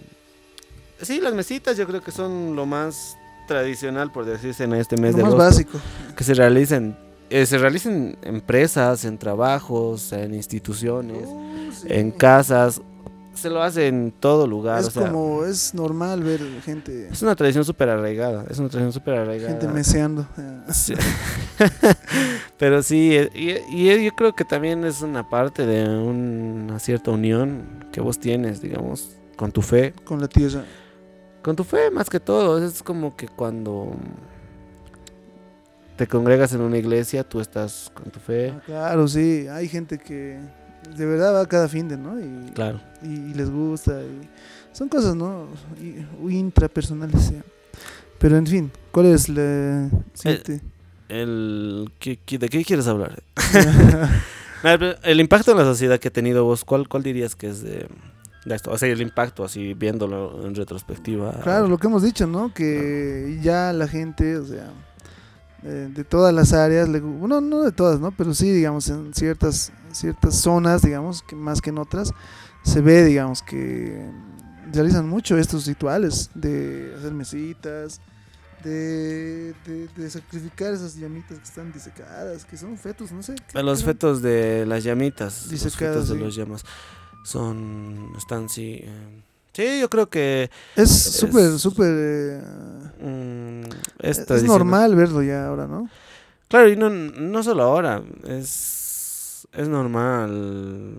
sí, 1.01 1.19
las 1.19 1.33
mesitas 1.33 1.77
yo 1.77 1.87
creo 1.87 2.01
que 2.01 2.11
son 2.11 2.55
lo 2.55 2.65
más 2.65 3.17
tradicional, 3.47 4.11
por 4.11 4.25
decirse, 4.25 4.63
en 4.63 4.73
este 4.73 4.97
mes 4.97 5.11
Lo 5.11 5.17
de 5.17 5.23
más 5.23 5.33
agosto, 5.33 5.49
básico. 5.49 5.79
que 6.15 6.23
se 6.23 6.33
realicen, 6.33 6.97
eh, 7.29 7.45
se 7.45 7.57
realicen 7.57 8.17
en 8.21 8.35
empresas, 8.35 9.05
en 9.05 9.17
trabajos, 9.17 10.11
en 10.13 10.33
instituciones, 10.33 11.27
en 11.85 12.11
casas, 12.11 12.81
se 13.33 13.49
lo 13.49 13.63
hace 13.63 13.87
en 13.87 14.13
todo 14.19 14.45
lugar, 14.45 14.81
Es 14.81 14.87
o 14.87 14.91
sea, 14.91 15.07
como, 15.07 15.43
es 15.43 15.73
normal 15.73 16.21
ver 16.21 16.39
gente, 16.63 17.07
es 17.11 17.21
una 17.23 17.35
tradición 17.35 17.65
súper 17.65 17.89
arraigada, 17.89 18.45
es 18.49 18.59
una 18.59 18.69
tradición 18.69 18.93
súper 18.93 19.15
arraigada. 19.15 19.49
gente 19.49 19.67
meseando. 19.67 20.27
eh. 20.37 20.59
Sí. 20.71 20.93
Pero 22.57 22.83
sí, 22.83 23.15
eh, 23.15 23.29
y, 23.33 23.89
y 23.89 24.05
yo 24.05 24.11
creo 24.11 24.33
que 24.35 24.45
también 24.45 24.83
es 24.85 25.01
una 25.01 25.27
parte 25.29 25.65
de 25.65 25.87
una 25.89 26.79
cierta 26.79 27.11
unión 27.11 27.85
que 27.91 28.01
vos 28.01 28.19
tienes, 28.19 28.61
digamos, 28.61 29.17
con 29.35 29.51
tu 29.51 29.61
fe. 29.61 29.93
con 30.05 30.21
la 30.21 30.27
tierra. 30.27 30.63
Con 31.43 31.55
tu 31.55 31.63
fe 31.63 31.91
más 31.91 32.09
que 32.09 32.19
todo. 32.19 32.63
Es 32.63 32.81
como 32.81 33.15
que 33.15 33.27
cuando 33.27 33.95
te 35.97 36.07
congregas 36.07 36.53
en 36.53 36.61
una 36.61 36.77
iglesia, 36.77 37.23
tú 37.23 37.39
estás 37.39 37.91
con 37.93 38.05
tu 38.11 38.19
fe. 38.19 38.53
Ah, 38.55 38.61
Claro, 38.65 39.07
sí, 39.07 39.47
hay 39.49 39.67
gente 39.67 39.97
que 39.99 40.39
de 40.97 41.05
verdad 41.05 41.35
va 41.35 41.45
cada 41.45 41.67
fin 41.67 41.87
de, 41.87 41.97
¿no? 41.97 42.19
Y, 42.19 42.51
Claro. 42.53 42.79
y, 43.03 43.07
y 43.07 43.33
les 43.33 43.49
gusta. 43.49 44.01
y 44.01 44.27
son 44.75 44.89
cosas, 44.89 45.15
¿no? 45.15 45.47
Y- 45.81 46.33
intrapersonales. 46.35 47.21
sí. 47.25 47.37
Pero 48.17 48.37
en 48.37 48.47
fin, 48.47 48.71
¿cuál 48.91 49.07
es 49.07 49.27
la 49.29 49.89
siguiente? 50.13 50.61
El, 51.09 51.91
¿qué- 51.99 52.17
qué- 52.25 52.37
¿De 52.39 52.47
qué 52.49 52.63
quieres 52.63 52.87
hablar? 52.87 53.21
El 55.03 55.19
impacto 55.19 55.51
en 55.51 55.57
la 55.57 55.65
sociedad 55.65 55.99
que 55.99 56.07
ha 56.07 56.11
tenido 56.11 56.45
vos, 56.45 56.63
¿cuál, 56.63 56.87
cuál 56.87 57.03
dirías 57.03 57.35
que 57.35 57.47
es 57.49 57.61
de, 57.61 57.87
de 58.45 58.55
esto? 58.55 58.71
O 58.71 58.77
sea, 58.77 58.89
el 58.89 59.01
impacto 59.01 59.43
así 59.43 59.73
viéndolo 59.73 60.45
en 60.45 60.53
retrospectiva. 60.55 61.39
claro, 61.41 61.67
lo 61.67 61.77
que 61.77 61.87
hemos 61.87 62.03
dicho, 62.03 62.27
¿no? 62.27 62.53
Que 62.53 63.39
ya 63.41 63.71
la 63.73 63.87
gente, 63.87 64.37
o 64.37 64.45
sea, 64.45 64.69
eh, 65.63 65.89
de 65.93 66.03
todas 66.03 66.33
las 66.33 66.51
áreas, 66.53 66.89
le 66.89 66.99
bueno, 66.99 67.39
no 67.41 67.61
de 67.61 67.71
todas, 67.71 67.99
¿no? 67.99 68.11
Pero 68.11 68.33
sí, 68.33 68.51
digamos, 68.51 68.89
en 68.89 69.13
ciertas, 69.13 69.71
ciertas 69.91 70.35
zonas, 70.35 70.81
digamos, 70.81 71.21
que 71.23 71.35
más 71.35 71.61
que 71.61 71.69
en 71.69 71.77
otras, 71.77 72.11
se 72.63 72.81
ve, 72.81 73.05
digamos, 73.05 73.41
que 73.41 74.09
realizan 74.73 75.07
mucho 75.07 75.37
estos 75.37 75.65
rituales 75.67 76.29
de 76.33 76.93
hacer 76.97 77.13
mesitas, 77.13 78.01
de, 78.63 79.53
de, 79.65 79.87
de 79.95 80.09
sacrificar 80.09 80.73
esas 80.73 80.95
llamitas 80.95 81.37
que 81.37 81.43
están 81.43 81.71
disecadas, 81.73 82.45
que 82.45 82.55
son 82.57 82.77
fetos, 82.77 83.11
no 83.11 83.21
sé. 83.21 83.35
¿qué- 83.51 83.61
Los 83.61 83.83
fetos 83.83 84.21
de 84.21 84.65
las 84.65 84.83
llamitas. 84.83 85.41
los 85.43 85.49
Disecadas, 85.51 85.95
fetos 86.05 86.09
de 86.09 86.15
los 86.17 86.35
llamas. 86.35 86.63
Son. 87.23 88.11
Están 88.17 88.49
sí. 88.49 88.81
eh, 88.83 89.21
sí, 89.53 89.79
yo 89.79 89.89
creo 89.89 90.09
que. 90.09 90.49
Es 90.75 90.91
súper, 90.91 91.57
súper... 91.59 91.89
eh, 91.89 92.41
mm, 93.01 93.63
es 93.99 94.43
normal 94.43 94.95
verlo 94.95 95.23
ya 95.23 95.47
ahora, 95.47 95.67
¿no? 95.67 95.89
Claro, 96.47 96.69
y 96.69 96.75
no, 96.75 96.89
no 96.89 97.43
solo 97.43 97.63
ahora. 97.63 98.01
Es. 98.27 99.47
Es 99.53 99.67
normal. 99.67 100.97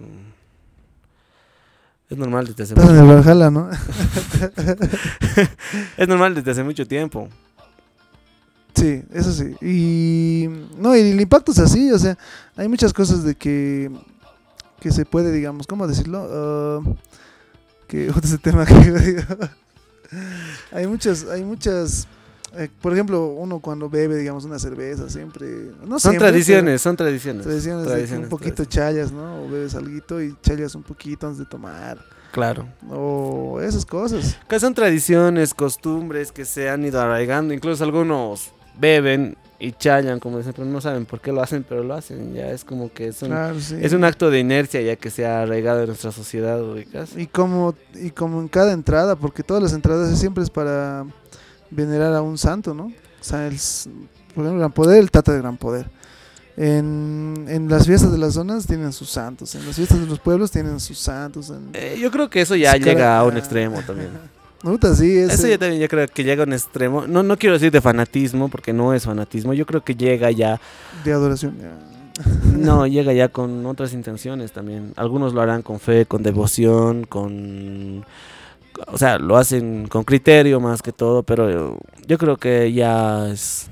Es 2.09 2.19
normal 2.19 2.47
desde 2.47 2.65
hace 2.65 2.75
mucho, 2.75 3.07
Valhalla, 3.07 3.51
¿no? 3.51 3.71
es 5.97 6.09
normal 6.09 6.35
desde 6.35 6.51
hace 6.51 6.63
mucho 6.63 6.87
tiempo. 6.87 7.29
Sí, 8.75 9.03
eso 9.13 9.33
sí. 9.33 9.55
Y 9.61 10.49
no, 10.79 10.97
y 10.97 11.01
el 11.01 11.21
impacto 11.21 11.53
es 11.53 11.59
así, 11.59 11.91
o 11.93 11.99
sea, 11.99 12.17
hay 12.57 12.69
muchas 12.69 12.93
cosas 12.93 13.25
de 13.25 13.35
que 13.35 13.91
que 14.85 14.91
se 14.93 15.07
puede, 15.07 15.33
digamos, 15.33 15.67
¿cómo 15.67 15.87
decirlo? 15.89 16.29
Ah, 16.31 16.81
que 17.89 18.11
otro 18.11 18.21
ese 18.23 18.37
tema 18.37 18.67
que 18.67 18.75
hay 20.73 20.87
muchas, 20.87 21.25
hay 21.27 21.43
muchas, 21.43 22.07
eh, 22.55 22.69
por 22.83 22.93
ejemplo, 22.93 23.29
uno 23.29 23.61
cuando 23.61 23.89
bebe, 23.89 24.15
digamos, 24.17 24.45
una 24.45 24.59
cerveza, 24.59 25.09
siempre, 25.09 25.47
no 25.87 25.99
Son 25.99 26.13
siempre, 26.13 26.19
tradiciones, 26.29 26.83
son 26.83 26.97
tradiciones. 26.97 27.45
tradiciones, 27.45 27.87
tradiciones, 27.87 28.25
un 28.25 28.29
poquito 28.29 28.57
tradiciones. 28.57 28.95
chayas, 28.95 29.13
¿no? 29.13 29.45
O 29.45 29.49
bebes 29.49 29.75
algo 29.75 30.21
y 30.21 30.37
chayas 30.43 30.75
un 30.75 30.83
poquito 30.83 31.27
antes 31.29 31.39
de 31.39 31.47
tomar, 31.47 31.99
Claro. 32.31 32.67
o 32.91 33.61
esas 33.63 33.87
cosas. 33.87 34.37
Que 34.47 34.61
son 34.61 34.75
tradiciones, 34.75 35.55
costumbres 35.55 36.31
que 36.31 36.45
se 36.45 36.69
han 36.69 36.85
ido 36.85 37.01
arraigando. 37.01 37.55
Incluso 37.55 37.85
algunos 37.85 38.53
beben 38.79 39.39
y 39.59 39.73
challan, 39.73 40.21
como 40.21 40.39
dicen, 40.39 40.53
pero 40.55 40.67
no 40.67 40.81
saben 40.81 41.07
por 41.07 41.21
qué 41.21 41.33
lo 41.33 41.41
hacen, 41.43 41.65
pero 41.69 41.83
lo 41.85 41.95
hacen. 41.95 42.35
Ya 42.35 42.51
es 42.51 42.65
como 42.65 42.93
que 42.93 43.09
es 43.09 43.23
un, 43.23 43.29
Claro, 43.29 43.61
sí. 43.61 43.77
es 43.81 43.93
un 43.93 44.05
acto 44.05 44.31
de 44.31 44.41
inercia 44.41 44.81
ya 44.81 44.97
que 44.97 45.11
se 45.11 45.25
ha 45.27 45.43
arraigado 45.43 45.81
en 45.81 45.87
nuestra 45.87 46.13
sociedad, 46.13 46.63
ubicas. 46.63 47.17
Y 47.17 47.27
como, 47.27 47.75
y 47.95 48.11
como 48.11 48.41
en 48.41 48.49
cada 48.49 48.73
entrada, 48.73 49.17
porque 49.17 49.43
todas 49.43 49.63
las 49.63 49.73
entradas 49.73 50.19
siempre 50.19 50.43
es 50.43 50.51
para 50.51 51.07
venerar 51.71 52.13
a 52.15 52.23
un 52.23 52.37
santo, 52.37 52.75
¿no? 52.75 52.85
O 52.87 52.93
sea, 53.25 53.47
el, 53.47 53.57
por 54.35 54.45
ejemplo, 54.45 54.59
Gran 54.59 54.73
Poder, 54.73 54.99
el 54.99 55.11
Tata 55.11 55.33
de 55.33 55.39
Gran 55.39 55.57
Poder. 55.57 55.89
En, 56.57 57.47
en 57.49 57.69
las 57.69 57.87
fiestas 57.87 58.13
de 58.13 58.19
las 58.19 58.35
zonas 58.35 58.67
tienen 58.67 58.93
sus 58.93 59.11
santos, 59.11 59.55
en 59.57 59.67
las 59.67 59.75
fiestas 59.75 59.99
de 59.99 60.07
los 60.07 60.21
pueblos 60.21 60.51
tienen 60.53 60.79
sus 60.79 60.99
santos. 60.99 61.51
En, 61.51 61.71
Eh, 61.73 61.99
yo 62.01 62.11
creo 62.13 62.31
que 62.31 62.41
eso 62.41 62.55
ya 62.55 62.77
llega 62.77 63.19
a 63.19 63.25
un 63.25 63.37
extremo 63.37 63.81
también. 63.87 64.11
Puta, 64.65 64.95
sí, 64.97 65.19
ese- 65.19 65.35
Eso 65.35 65.47
ya 65.47 65.59
también 65.59 65.81
yo 65.81 65.89
creo 65.89 66.09
que 66.09 66.25
llega 66.25 66.43
a 66.43 66.47
un 66.47 66.53
extremo. 66.55 67.07
No, 67.07 67.23
no 67.23 67.37
quiero 67.37 67.53
decir 67.55 67.71
de 67.71 67.81
fanatismo, 67.81 68.49
porque 68.49 68.73
no 68.73 68.93
es 68.95 69.05
fanatismo. 69.05 69.53
Yo 69.53 69.67
creo 69.67 69.85
que 69.85 69.95
llega 69.95 70.31
ya 70.31 70.61
de 71.05 71.13
adoración. 71.13 71.55
No, 72.57 72.87
llega 72.87 73.13
ya 73.13 73.29
con 73.29 73.67
otras 73.67 73.93
intenciones 73.93 74.53
también. 74.53 74.93
Algunos 74.97 75.35
lo 75.35 75.41
harán 75.43 75.63
con 75.63 75.79
fe, 75.81 76.07
con 76.07 76.23
devoción, 76.23 77.05
con... 77.05 78.05
O 78.89 78.99
sea, 78.99 79.19
lo 79.19 79.37
hacen 79.37 79.87
con 79.89 80.03
criterio 80.05 80.59
más 80.61 80.81
que 80.83 80.93
todo, 80.93 81.23
pero 81.23 81.79
yo 82.07 82.19
creo 82.19 82.37
que 82.37 82.73
ya 82.73 83.29
es... 83.29 83.69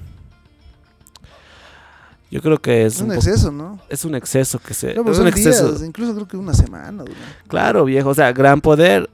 Yo 2.30 2.40
creo 2.40 2.58
que 2.58 2.86
es 2.86 3.00
un 3.00 3.08
po- 3.08 3.14
exceso, 3.14 3.52
¿no? 3.52 3.78
es 3.90 4.04
un 4.04 4.14
exceso 4.14 4.58
que 4.58 4.72
se... 4.74 4.94
No, 4.94 5.02
pero 5.02 5.12
es 5.12 5.18
un 5.20 5.28
exceso. 5.28 5.84
incluso 5.84 6.14
creo 6.14 6.26
que 6.28 6.36
una 6.36 6.54
semana. 6.54 7.02
dura. 7.02 7.14
Claro, 7.46 7.84
viejo, 7.84 8.08
o 8.10 8.14
sea, 8.14 8.32
gran 8.32 8.60
poder 8.60 9.08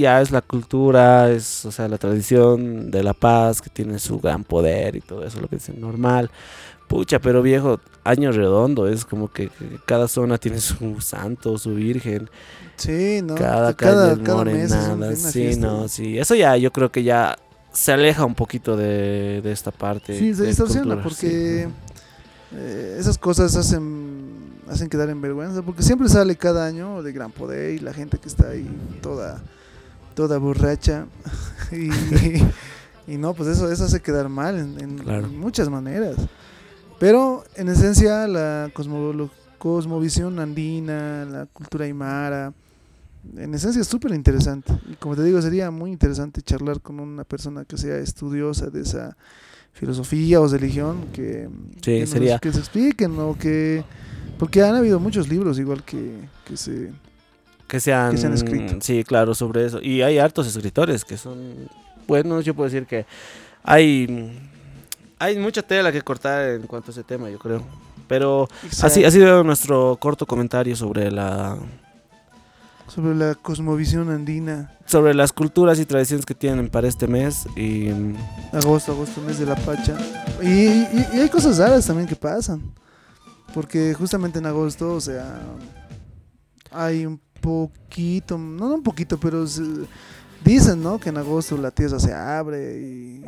ya 0.00 0.20
es 0.20 0.30
la 0.30 0.40
cultura, 0.42 1.30
es, 1.30 1.64
o 1.64 1.70
sea, 1.72 1.88
la 1.88 1.98
tradición 1.98 2.90
de 2.90 3.02
la 3.02 3.14
paz 3.14 3.60
que 3.60 3.70
tiene 3.70 3.98
su 3.98 4.18
gran 4.18 4.44
poder 4.44 4.96
y 4.96 5.00
todo 5.00 5.24
eso, 5.24 5.40
lo 5.40 5.48
que 5.48 5.56
dicen 5.56 5.80
normal. 5.80 6.30
Pucha, 6.88 7.20
pero 7.20 7.40
viejo, 7.40 7.78
año 8.02 8.32
redondo, 8.32 8.88
es 8.88 9.04
como 9.04 9.28
que, 9.32 9.48
cada 9.86 10.08
zona 10.08 10.38
tiene 10.38 10.58
su 10.60 11.00
santo, 11.00 11.56
su 11.56 11.74
virgen, 11.74 12.28
Sí, 12.76 13.20
¿no? 13.22 13.34
cada 13.34 13.74
cada, 13.74 14.20
cada 14.22 14.44
mes 14.44 14.72
es 14.72 14.88
una 14.88 15.14
sí, 15.14 15.32
fiesta. 15.32 15.66
no, 15.66 15.86
sí, 15.88 16.18
eso 16.18 16.34
ya 16.34 16.56
yo 16.56 16.72
creo 16.72 16.90
que 16.90 17.02
ya 17.04 17.36
se 17.72 17.92
aleja 17.92 18.24
un 18.24 18.34
poquito 18.34 18.76
de, 18.76 19.40
de 19.42 19.52
esta 19.52 19.70
parte. 19.70 20.18
Sí, 20.18 20.34
se 20.34 20.46
distorsiona 20.46 21.00
porque 21.02 21.68
sí. 21.68 22.56
eh, 22.56 22.96
esas 22.98 23.18
cosas 23.18 23.54
hacen 23.54 24.50
hacen 24.68 24.88
quedar 24.88 25.10
en 25.10 25.20
vergüenza 25.20 25.62
porque 25.62 25.82
siempre 25.82 26.08
sale 26.08 26.36
cada 26.36 26.64
año 26.66 27.02
de 27.02 27.12
gran 27.12 27.30
poder 27.32 27.74
y 27.74 27.78
la 27.80 27.92
gente 27.92 28.18
que 28.18 28.28
está 28.28 28.48
ahí 28.50 28.66
toda 29.02 29.40
toda 30.14 30.38
borracha. 30.38 31.06
Y, 31.72 31.88
y 33.12 33.16
no 33.16 33.32
pues 33.34 33.48
eso 33.50 33.70
eso 33.70 33.84
hace 33.84 34.00
quedar 34.00 34.28
mal 34.28 34.58
en, 34.58 34.80
en- 34.80 34.98
Claro. 34.98 35.26
en 35.26 35.38
muchas 35.38 35.68
maneras. 35.70 36.16
Pero 36.98 37.44
en 37.54 37.68
esencia 37.68 38.26
la 38.26 38.70
cosmo- 38.74 39.30
cosmovisión 39.58 40.38
andina 40.40 41.24
la 41.26 41.46
cultura 41.46 41.84
aymara 41.84 42.52
en 43.36 43.54
esencia 43.54 43.82
es 43.82 43.86
súper 43.86 44.12
interesante 44.14 44.72
y 44.90 44.94
como 44.94 45.14
te 45.14 45.22
digo 45.22 45.40
sería 45.42 45.70
muy 45.70 45.92
interesante 45.92 46.40
charlar 46.42 46.80
con 46.80 46.98
una 47.00 47.22
persona 47.24 47.64
que 47.66 47.76
sea 47.76 47.98
estudiosa 47.98 48.70
de 48.70 48.80
esa 48.80 49.16
filosofía 49.74 50.40
o 50.40 50.48
religión 50.48 51.04
que, 51.12 51.48
que, 51.82 52.00
nos- 52.00 52.10
sería- 52.10 52.38
que 52.38 52.52
se 52.52 52.58
expliquen 52.58 53.18
o 53.18 53.36
que 53.38 53.84
porque 54.38 54.62
han 54.62 54.74
habido 54.74 54.98
muchos 54.98 55.28
libros 55.28 55.58
igual 55.58 55.84
que, 55.84 56.18
que 56.46 56.56
se 56.56 56.90
que 57.70 57.78
se 57.80 57.92
han, 57.94 58.12
que 58.12 58.18
se 58.18 58.26
han 58.26 58.34
escrito. 58.34 58.74
Sí, 58.80 59.04
claro, 59.04 59.34
sobre 59.34 59.64
eso. 59.64 59.80
Y 59.80 60.02
hay 60.02 60.18
hartos 60.18 60.46
escritores 60.48 61.04
que 61.04 61.16
son 61.16 61.38
buenos. 62.08 62.44
Yo 62.44 62.52
puedo 62.54 62.68
decir 62.68 62.86
que 62.86 63.06
hay, 63.62 64.38
hay 65.18 65.38
mucha 65.38 65.62
tela 65.62 65.92
que 65.92 66.02
cortar 66.02 66.48
en 66.50 66.62
cuanto 66.66 66.90
a 66.90 66.92
ese 66.92 67.04
tema, 67.04 67.30
yo 67.30 67.38
creo. 67.38 67.62
Pero 68.08 68.48
así 68.82 69.04
ha 69.04 69.10
sido 69.12 69.44
nuestro 69.44 69.96
corto 70.00 70.26
comentario 70.26 70.74
sobre 70.74 71.10
la 71.12 71.56
sobre 72.88 73.14
la 73.14 73.36
cosmovisión 73.36 74.10
andina 74.10 74.72
sobre 74.84 75.14
las 75.14 75.32
culturas 75.32 75.78
y 75.78 75.84
tradiciones 75.86 76.26
que 76.26 76.34
tienen 76.34 76.68
para 76.68 76.88
este 76.88 77.06
mes 77.06 77.46
y 77.56 77.88
agosto 78.52 78.90
agosto 78.90 79.20
mes 79.20 79.38
de 79.38 79.46
la 79.46 79.54
pacha 79.54 79.96
y, 80.42 80.48
y- 80.48 81.06
y 81.14 81.20
hay 81.20 81.28
cosas 81.28 81.58
raras 81.58 81.86
también 81.86 82.08
que 82.08 82.16
pasan 82.16 82.60
porque 83.54 83.94
justamente 83.94 84.40
en 84.40 84.46
agosto 84.46 84.92
o 84.94 85.00
sea 85.00 85.38
hay 86.72 87.06
un 87.06 87.20
poquito 87.40 88.38
no 88.38 88.68
no 88.68 88.74
un 88.76 88.82
poquito 88.82 89.18
pero 89.18 89.44
dicen 90.44 90.82
no 90.82 90.98
que 90.98 91.08
en 91.08 91.18
agosto 91.18 91.56
la 91.56 91.70
tierra 91.70 91.98
se 91.98 92.12
abre 92.12 92.78
y, 92.80 93.24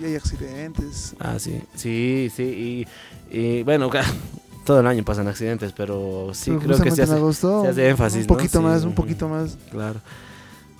y 0.00 0.04
hay 0.04 0.14
accidentes 0.14 1.14
ah 1.18 1.38
sí, 1.38 1.62
sí, 1.74 2.30
sí 2.34 2.86
y, 3.32 3.38
y 3.38 3.62
bueno, 3.62 3.90
todo 4.64 4.80
el 4.80 4.86
año 4.86 5.04
pasan 5.04 5.28
accidentes, 5.28 5.72
pero 5.72 6.30
sí 6.34 6.50
Pero 6.50 6.60
creo 6.60 6.80
que 6.80 6.90
se 6.90 7.02
hace 7.02 7.12
agosto 7.14 7.62
se 7.62 7.68
hace 7.68 7.88
énfasis, 7.88 8.22
un 8.22 8.26
¿no? 8.26 8.34
poquito 8.34 8.58
Sí, 8.58 8.64
más 8.64 8.84
un 8.84 8.94
poquito 8.94 9.28
más 9.28 9.56
Claro. 9.70 10.00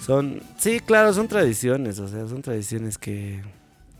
Son, 0.04 0.40
sí, 0.58 0.80
claro, 0.80 1.12
son 1.14 1.26
tradiciones, 1.26 1.98
o 1.98 2.06
sea, 2.06 2.28
son 2.28 2.42
tradiciones 2.42 2.98
que 2.98 3.42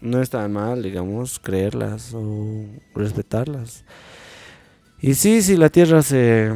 no 0.01 0.21
están 0.21 0.53
mal, 0.53 0.83
digamos, 0.83 1.39
creerlas 1.39 2.13
o 2.15 2.65
respetarlas. 2.95 3.83
Y 5.01 5.15
sí, 5.15 5.41
si 5.43 5.57
la 5.57 5.71
tierra 5.71 6.03
se 6.03 6.53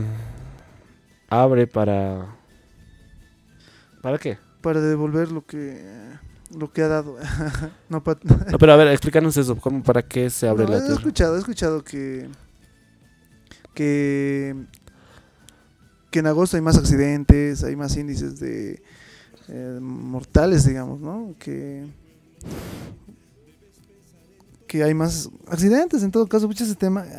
abre 1.30 1.66
para... 1.66 2.36
¿Para 4.02 4.18
qué? 4.18 4.38
para 4.60 4.80
devolver 4.80 5.32
lo 5.32 5.44
que 5.44 5.82
lo 6.56 6.72
que 6.72 6.82
ha 6.82 6.88
dado 6.88 7.16
no 7.88 8.02
pero 8.02 8.72
a 8.72 8.76
ver, 8.76 8.88
explícanos 8.88 9.36
eso, 9.36 9.56
¿cómo, 9.56 9.82
¿para 9.82 10.02
qué 10.02 10.30
se 10.30 10.48
abre 10.48 10.64
No, 10.64 10.70
la 10.70 10.76
he 10.76 10.80
tierra? 10.80 10.94
escuchado, 10.94 11.36
he 11.36 11.38
escuchado 11.38 11.84
que 11.84 12.28
que 13.74 14.56
que 16.10 16.18
en 16.18 16.26
agosto 16.26 16.56
hay 16.56 16.62
más 16.62 16.76
accidentes, 16.76 17.62
hay 17.62 17.76
más 17.76 17.96
índices 17.96 18.40
de 18.40 18.82
eh, 19.48 19.78
mortales, 19.80 20.66
digamos, 20.66 21.00
¿no? 21.00 21.34
Que 21.38 21.86
que 24.66 24.82
hay 24.82 24.94
más 24.94 25.30
accidentes 25.46 26.02
en 26.02 26.10
todo 26.10 26.26
caso, 26.26 26.48
pucha 26.48 26.64
ese 26.64 26.74
tema. 26.74 27.04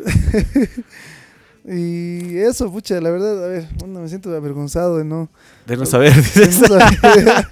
y 1.64 2.38
eso, 2.38 2.70
pucha, 2.72 3.00
la 3.00 3.10
verdad, 3.10 3.44
a 3.44 3.48
ver, 3.48 3.68
bueno, 3.78 4.00
me 4.00 4.08
siento 4.08 4.34
avergonzado 4.34 4.96
de 4.96 5.04
no 5.04 5.28
De 5.66 5.76
no 5.76 5.84
saber, 5.86 6.12
de 6.34 6.46
no 6.46 6.52
saber, 6.52 7.46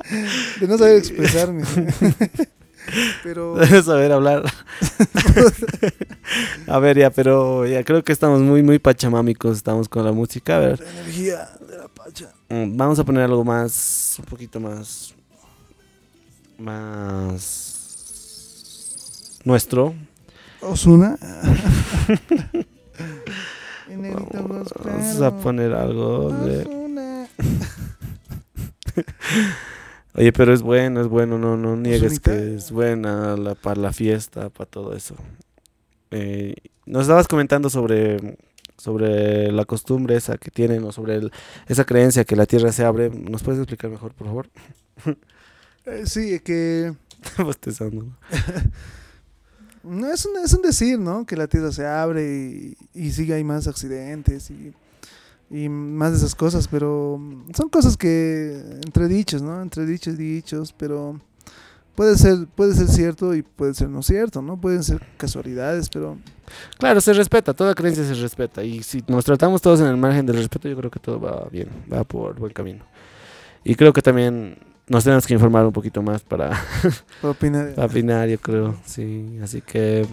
de 0.60 0.68
no 0.68 0.78
saber 0.78 0.96
expresarme. 0.98 1.64
Pero 3.22 3.54
De 3.56 3.68
no 3.68 3.82
saber 3.82 4.12
hablar. 4.12 4.44
a 6.66 6.78
ver, 6.78 6.96
ya, 6.98 7.10
pero 7.10 7.66
ya 7.66 7.84
creo 7.84 8.02
que 8.02 8.12
estamos 8.12 8.40
muy, 8.40 8.62
muy 8.62 8.78
pachamámicos, 8.78 9.58
estamos 9.58 9.90
con 9.90 10.06
la 10.06 10.12
música. 10.12 10.56
A 10.56 10.60
ver, 10.60 10.80
la 10.80 10.90
energía 10.92 11.50
de 11.68 11.76
la 11.76 11.88
pacha. 11.88 12.32
Mm, 12.48 12.78
Vamos 12.78 12.98
a 12.98 13.04
poner 13.04 13.24
algo 13.24 13.44
más, 13.44 14.16
un 14.18 14.24
poquito 14.24 14.58
más, 14.58 15.12
más 16.56 17.68
nuestro. 19.44 19.94
Osuna. 20.62 21.18
Vamos 24.84 25.20
a 25.22 25.36
poner 25.38 25.72
algo 25.72 26.30
de... 26.30 26.64
Oye, 30.14 30.32
pero 30.32 30.52
es 30.52 30.62
bueno, 30.62 31.00
es 31.00 31.06
bueno, 31.08 31.38
no, 31.38 31.56
no 31.56 31.76
niegues 31.76 32.18
que 32.20 32.54
es 32.56 32.70
buena 32.72 33.36
la, 33.36 33.54
para 33.54 33.80
la 33.80 33.92
fiesta, 33.92 34.48
para 34.50 34.68
todo 34.68 34.94
eso. 34.96 35.14
Eh, 36.10 36.54
nos 36.86 37.02
estabas 37.02 37.28
comentando 37.28 37.70
sobre, 37.70 38.36
sobre 38.76 39.52
la 39.52 39.64
costumbre 39.64 40.16
esa 40.16 40.38
que 40.38 40.50
tienen 40.50 40.82
o 40.84 40.92
sobre 40.92 41.16
el- 41.16 41.32
esa 41.68 41.84
creencia 41.84 42.24
que 42.24 42.36
la 42.36 42.46
tierra 42.46 42.72
se 42.72 42.84
abre. 42.84 43.10
¿Nos 43.10 43.42
puedes 43.42 43.60
explicar 43.60 43.90
mejor, 43.90 44.12
por 44.14 44.26
favor? 44.26 44.48
Eh, 45.86 46.02
Sí, 46.04 46.38
que 46.40 46.92
Bostezando. 47.38 48.06
no 49.88 50.12
es 50.12 50.24
un, 50.26 50.36
es 50.44 50.52
un 50.52 50.62
decir, 50.62 50.98
¿no? 50.98 51.24
Que 51.26 51.36
la 51.36 51.46
tierra 51.46 51.72
se 51.72 51.86
abre 51.86 52.22
y, 52.24 52.76
y 52.94 53.12
sigue 53.12 53.34
hay 53.34 53.44
más 53.44 53.66
accidentes 53.66 54.50
y, 54.50 54.72
y 55.50 55.68
más 55.68 56.12
de 56.12 56.18
esas 56.18 56.34
cosas, 56.34 56.68
pero 56.68 57.20
son 57.54 57.68
cosas 57.68 57.96
que 57.96 58.80
entre 58.84 59.08
dichos, 59.08 59.42
¿no? 59.42 59.60
Entre 59.62 59.86
dichos 59.86 60.14
y 60.14 60.16
dichos, 60.16 60.74
pero 60.76 61.20
puede 61.94 62.16
ser 62.16 62.46
puede 62.54 62.74
ser 62.74 62.88
cierto 62.88 63.34
y 63.34 63.42
puede 63.42 63.74
ser 63.74 63.88
no 63.88 64.02
cierto, 64.02 64.42
¿no? 64.42 64.60
Pueden 64.60 64.82
ser 64.82 65.00
casualidades, 65.16 65.88
pero 65.88 66.18
Claro, 66.78 67.00
se 67.00 67.12
respeta, 67.12 67.54
toda 67.54 67.74
creencia 67.74 68.04
se 68.04 68.14
respeta. 68.14 68.62
Y 68.62 68.82
si 68.82 69.02
nos 69.06 69.24
tratamos 69.24 69.62
todos 69.62 69.80
en 69.80 69.86
el 69.86 69.96
margen 69.96 70.26
del 70.26 70.36
respeto, 70.36 70.68
yo 70.68 70.76
creo 70.76 70.90
que 70.90 71.00
todo 71.00 71.20
va 71.20 71.48
bien, 71.50 71.68
va 71.92 72.04
por 72.04 72.38
buen 72.38 72.52
camino. 72.52 72.84
Y 73.64 73.74
creo 73.74 73.92
que 73.92 74.02
también 74.02 74.58
nos 74.88 75.04
tenemos 75.04 75.26
que 75.26 75.34
informar 75.34 75.64
un 75.66 75.72
poquito 75.72 76.02
más 76.02 76.22
para, 76.22 76.50
para 77.20 77.32
opinar. 77.32 77.74
para 77.74 77.86
opinar, 77.86 78.28
yo 78.28 78.38
creo. 78.38 78.76
Sí, 78.86 79.38
así 79.42 79.60
que 79.60 80.06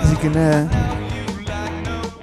Así 0.00 0.16
que 0.16 0.30
nada, 0.30 0.68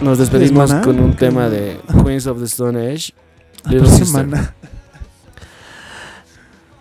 nos 0.01 0.17
despedimos 0.17 0.74
con 0.75 1.00
un 1.00 1.15
tema 1.15 1.50
de 1.50 1.79
Queens 2.05 2.27
of 2.27 2.39
the 2.39 2.46
Stone 2.46 2.79
Age. 2.79 3.13
Little 3.65 3.89
semana. 3.89 4.53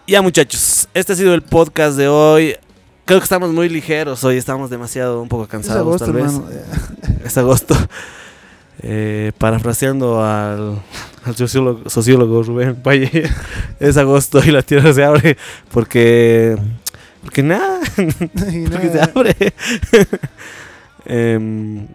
Ya 0.07 0.21
muchachos, 0.21 0.89
este 0.95 1.13
ha 1.13 1.17
sido 1.17 1.35
el 1.35 1.43
podcast 1.43 1.97
de 1.97 2.09
hoy. 2.09 2.57
Creo 3.05 3.19
que 3.19 3.25
estamos 3.25 3.51
muy 3.51 3.69
ligeros 3.69 4.23
hoy, 4.25 4.37
estamos 4.37 4.71
demasiado 4.71 5.23
un 5.23 5.29
poco 5.29 5.45
Es 5.45 5.49
cansados 5.49 5.81
agosto, 5.81 6.05
tal 6.05 6.15
vez. 6.15 6.25
hermano. 6.25 6.49
Es 7.25 7.39
agosto. 7.39 7.75
Eh, 8.85 9.31
parafraseando 9.39 10.25
al, 10.25 10.83
al 11.25 11.37
sociólogo, 11.37 11.89
sociólogo 11.89 12.43
Rubén 12.43 12.83
Valle, 12.85 13.25
es 13.81 13.97
agosto 13.97 14.41
y 14.45 14.51
la 14.51 14.63
tierra 14.63 14.93
se 14.93 15.05
abre 15.05 15.37
porque... 15.73 16.57
Porque 17.23 17.43
nada, 17.43 17.81
porque 17.97 18.91
se 18.91 19.01
abre. 19.01 19.37
Em, 21.05 21.87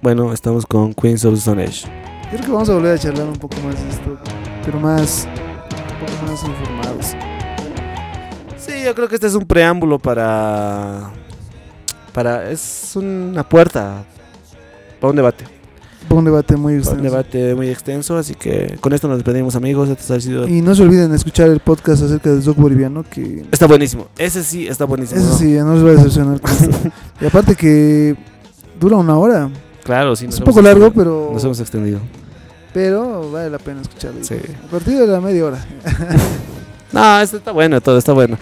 bueno, 0.00 0.32
estamos 0.32 0.64
con 0.66 0.94
Queens 0.94 1.24
of 1.24 1.34
the 1.34 1.38
Stone 1.38 1.62
Age. 1.62 1.86
creo 2.30 2.42
que 2.42 2.50
vamos 2.50 2.70
a 2.70 2.74
volver 2.74 2.94
a 2.94 2.98
charlar 2.98 3.26
un 3.26 3.36
poco 3.36 3.56
más 3.60 3.74
de 3.74 3.90
esto, 3.90 4.18
pero 4.64 4.80
más, 4.80 5.28
un 5.28 6.06
poco 6.06 6.26
más 6.26 6.42
informados. 6.42 7.06
Sí, 8.56 8.72
yo 8.84 8.94
creo 8.94 9.08
que 9.08 9.16
este 9.16 9.26
es 9.26 9.34
un 9.34 9.44
preámbulo 9.44 9.98
para. 9.98 11.10
para 12.12 12.50
es 12.50 12.92
una 12.96 13.46
puerta 13.46 14.04
para 15.00 15.10
un 15.10 15.16
debate. 15.16 15.61
Fue 16.08 16.18
un 16.18 16.24
debate 16.24 16.56
muy 16.56 16.74
Para 16.80 16.90
un 16.92 16.98
extenso. 16.98 17.02
debate 17.02 17.54
muy 17.54 17.68
extenso, 17.68 18.16
así 18.18 18.34
que 18.34 18.76
con 18.80 18.92
esto 18.92 19.08
nos 19.08 19.16
despedimos, 19.18 19.56
amigos. 19.56 19.88
Este 19.88 20.12
ha 20.14 20.20
sido. 20.20 20.46
Y 20.46 20.60
no 20.60 20.74
se 20.74 20.82
olviden 20.82 21.12
escuchar 21.14 21.48
el 21.48 21.60
podcast 21.60 22.02
acerca 22.02 22.30
del 22.30 22.42
Zoc 22.42 22.56
boliviano, 22.56 23.04
que 23.08 23.44
Está 23.50 23.66
buenísimo. 23.66 24.08
Ese 24.18 24.42
sí 24.44 24.66
está 24.68 24.84
buenísimo. 24.84 25.20
ese 25.20 25.30
¿no? 25.30 25.36
sí, 25.36 25.52
no 25.64 25.74
les 25.74 25.84
va 25.84 25.88
a 25.88 25.92
decepcionar. 25.92 26.40
esto. 26.44 26.90
y 27.20 27.26
aparte 27.26 27.54
que 27.54 28.16
dura 28.78 28.96
una 28.96 29.16
hora. 29.16 29.50
Claro, 29.84 30.14
sí. 30.14 30.26
Es 30.26 30.30
nos 30.32 30.36
un 30.38 30.42
hemos 30.44 30.54
poco 30.54 30.62
largo, 30.66 30.92
pero, 30.92 31.30
Nos 31.32 31.42
hemos 31.44 31.58
extendido. 31.60 31.98
pero 32.72 33.30
vale 33.30 33.50
la 33.50 33.58
pena 33.58 33.80
escucharlo. 33.80 34.22
Sí. 34.22 34.34
A 34.66 34.70
partir 34.70 34.98
de 34.98 35.06
la 35.06 35.20
media 35.20 35.44
hora. 35.46 35.64
No, 36.92 37.20
este 37.22 37.38
está 37.38 37.52
bueno, 37.52 37.80
todo 37.80 37.96
está 37.96 38.12
bueno. 38.12 38.36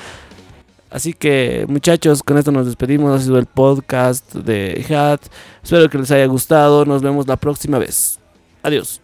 Así 0.90 1.12
que, 1.12 1.66
muchachos, 1.68 2.23
con 2.23 2.37
esto 2.37 2.50
nos 2.50 2.66
despedimos. 2.66 3.18
Ha 3.18 3.23
sido 3.23 3.38
el 3.38 3.47
podcast 3.47 4.35
de 4.35 4.85
Hat. 4.90 5.20
Espero 5.62 5.88
que 5.88 5.99
les 5.99 6.11
haya 6.11 6.26
gustado. 6.26 6.85
Nos 6.85 7.02
vemos 7.02 7.26
la 7.26 7.37
próxima 7.37 7.78
vez. 7.78 8.18
Adiós. 8.62 9.00